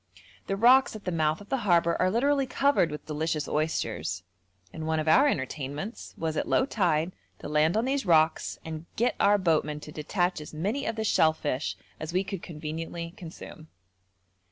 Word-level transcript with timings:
The 0.47 0.55
rocks 0.55 0.95
at 0.95 1.05
the 1.05 1.11
mouth 1.11 1.41
of 1.41 1.49
the 1.49 1.57
harbour 1.59 1.95
are 2.01 2.09
literally 2.09 2.47
covered 2.47 2.89
with 2.89 3.05
delicious 3.05 3.47
oysters, 3.47 4.23
and 4.73 4.87
one 4.87 4.99
of 4.99 5.07
our 5.07 5.27
entertainments 5.27 6.15
was 6.17 6.35
at 6.35 6.47
low 6.47 6.65
tide 6.65 7.11
to 7.37 7.47
land 7.47 7.77
on 7.77 7.85
these 7.85 8.03
rocks 8.03 8.57
and 8.65 8.87
get 8.95 9.13
our 9.19 9.37
boatmen 9.37 9.79
to 9.81 9.91
detach 9.91 10.41
as 10.41 10.55
many 10.55 10.87
of 10.87 10.95
the 10.95 11.03
shellfish 11.03 11.77
as 11.99 12.13
we 12.13 12.23
could 12.23 12.41
conveniently 12.41 13.13
consume. 13.15 13.67